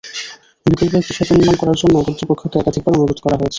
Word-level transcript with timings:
বিকল্প 0.65 0.93
একটি 0.95 1.13
সেতু 1.17 1.31
নির্মাণ 1.33 1.55
করার 1.61 1.77
জন্যও 1.81 2.05
কর্তৃপক্ষকে 2.07 2.57
একাধিকবার 2.59 2.95
অনুরোধ 2.95 3.19
করা 3.21 3.35
হয়েছে। 3.35 3.49